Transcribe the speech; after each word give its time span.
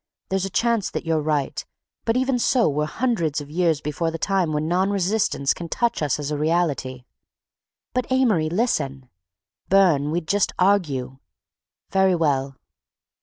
There's 0.29 0.45
a 0.45 0.49
chance 0.49 0.89
that 0.89 1.05
you're 1.05 1.21
right—but 1.21 2.17
even 2.17 2.39
so 2.39 2.67
we're 2.67 2.87
hundreds 2.87 3.39
of 3.39 3.51
years 3.51 3.81
before 3.81 4.09
the 4.09 4.17
time 4.17 4.51
when 4.51 4.67
non 4.67 4.89
resistance 4.89 5.53
can 5.53 5.69
touch 5.69 6.01
us 6.01 6.17
as 6.17 6.31
a 6.31 6.37
reality." 6.39 7.03
"But, 7.93 8.11
Amory, 8.11 8.49
listen—" 8.49 9.09
"Burne, 9.69 10.09
we'd 10.09 10.27
just 10.27 10.53
argue—" 10.57 11.19
"Very 11.91 12.15
well." 12.15 12.55